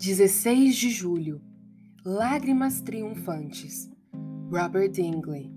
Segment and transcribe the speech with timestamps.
[0.00, 1.42] 16 de julho
[2.04, 3.90] Lágrimas triunfantes.
[4.48, 5.52] Robert Dingley.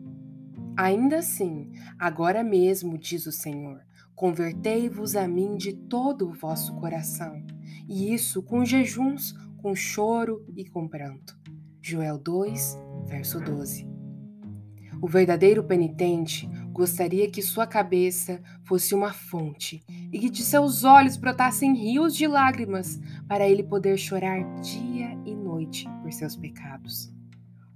[0.75, 3.79] Ainda assim, agora mesmo, diz o Senhor,
[4.15, 7.45] convertei-vos a mim de todo o vosso coração,
[7.87, 11.39] e isso com jejuns, com choro e com pranto.
[11.79, 13.87] Joel 2, verso 12.
[14.99, 21.17] O verdadeiro penitente gostaria que sua cabeça fosse uma fonte e que de seus olhos
[21.17, 27.13] brotassem rios de lágrimas para ele poder chorar dia e noite por seus pecados.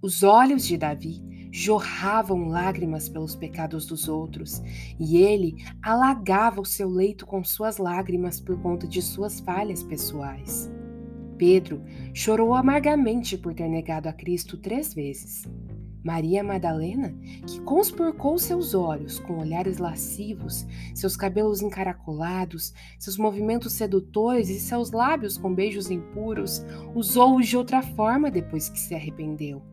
[0.02, 4.62] Os olhos de Davi jorravam lágrimas pelos pecados dos outros,
[5.00, 10.70] e ele alagava o seu leito com suas lágrimas por conta de suas falhas pessoais.
[11.38, 11.81] Pedro
[12.14, 15.45] chorou amargamente por ter negado a Cristo três vezes.
[16.05, 24.48] Maria Madalena, que conspurcou seus olhos com olhares lascivos, seus cabelos encaracolados, seus movimentos sedutores
[24.50, 29.64] e seus lábios com beijos impuros, usou-os de outra forma depois que se arrependeu.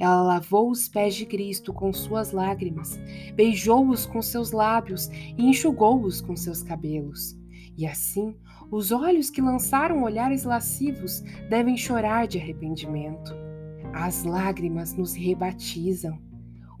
[0.00, 2.98] Ela lavou os pés de Cristo com suas lágrimas,
[3.34, 7.36] beijou-os com seus lábios e enxugou-os com seus cabelos.
[7.76, 8.34] E assim,
[8.70, 13.47] os olhos que lançaram olhares lascivos devem chorar de arrependimento.
[13.92, 16.18] As lágrimas nos rebatizam.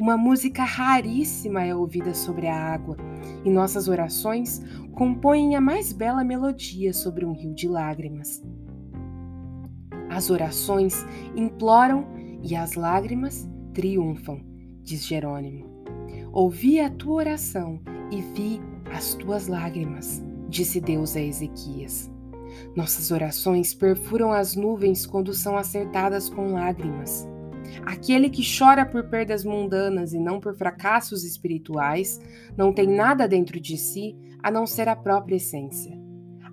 [0.00, 2.96] Uma música raríssima é ouvida sobre a água,
[3.44, 8.42] e nossas orações compõem a mais bela melodia sobre um rio de lágrimas.
[10.08, 11.04] As orações
[11.36, 12.06] imploram
[12.42, 14.40] e as lágrimas triunfam,
[14.82, 15.66] diz Jerônimo.
[16.32, 18.60] Ouvi a tua oração e vi
[18.92, 22.10] as tuas lágrimas, disse Deus a Ezequias.
[22.74, 27.28] Nossas orações perfuram as nuvens quando são acertadas com lágrimas.
[27.84, 32.20] Aquele que chora por perdas mundanas e não por fracassos espirituais
[32.56, 35.98] não tem nada dentro de si a não ser a própria essência.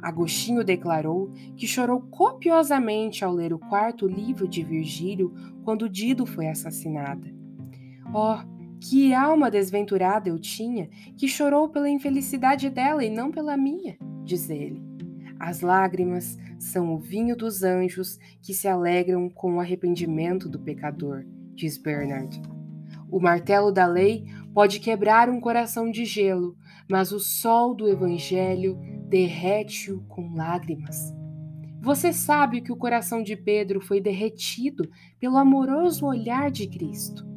[0.01, 5.33] Agostinho declarou que chorou copiosamente ao ler o quarto livro de Virgílio
[5.63, 7.33] quando Dido foi assassinada.
[8.13, 8.37] Oh,
[8.79, 14.49] que alma desventurada eu tinha, que chorou pela infelicidade dela e não pela minha, diz
[14.49, 14.94] ele.
[15.39, 21.25] As lágrimas são o vinho dos anjos que se alegram com o arrependimento do pecador,
[21.53, 22.41] diz Bernard.
[23.11, 26.55] O martelo da lei pode quebrar um coração de gelo,
[26.89, 31.13] mas o sol do evangelho derrete-o com lágrimas.
[31.81, 37.34] Você sabe que o coração de Pedro foi derretido pelo amoroso olhar de Cristo.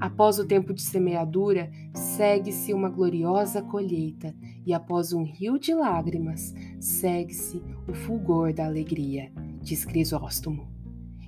[0.00, 6.54] Após o tempo de semeadura, segue-se uma gloriosa colheita, e após um rio de lágrimas,
[6.78, 10.68] segue-se o fulgor da alegria, diz Crisóstomo.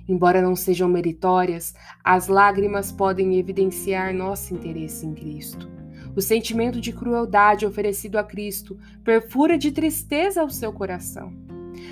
[0.07, 1.73] Embora não sejam meritórias,
[2.03, 5.69] as lágrimas podem evidenciar nosso interesse em Cristo.
[6.15, 11.33] O sentimento de crueldade oferecido a Cristo perfura de tristeza o seu coração.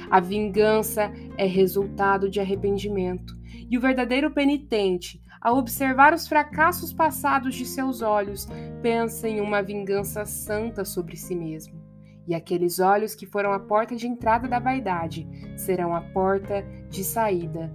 [0.10, 3.39] A vingança é resultado de arrependimento,
[3.70, 8.46] e o verdadeiro penitente ao observar os fracassos passados de seus olhos,
[8.82, 11.80] pensa em uma vingança santa sobre si mesmo.
[12.28, 15.28] E aqueles olhos que foram a porta de entrada da vaidade
[15.58, 17.74] serão a porta de saída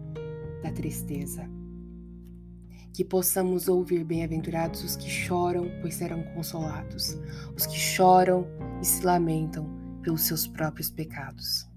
[0.62, 1.49] da tristeza.
[2.93, 7.19] Que possamos ouvir bem-aventurados os que choram, pois serão consolados,
[7.56, 8.47] os que choram
[8.81, 9.69] e se lamentam
[10.03, 11.74] pelos seus próprios pecados.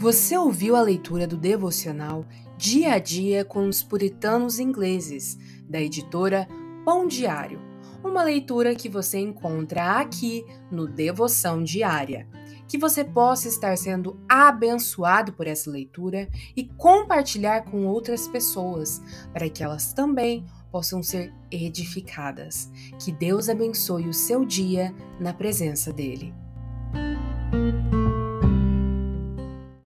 [0.00, 2.24] Você ouviu a leitura do devocional
[2.56, 5.38] Dia a Dia com os Puritanos Ingleses,
[5.68, 6.48] da editora
[6.86, 7.60] Pão Diário.
[8.02, 12.26] Uma leitura que você encontra aqui no Devoção Diária.
[12.66, 19.02] Que você possa estar sendo abençoado por essa leitura e compartilhar com outras pessoas,
[19.34, 22.70] para que elas também possam ser edificadas.
[22.98, 26.32] Que Deus abençoe o seu dia na presença dEle.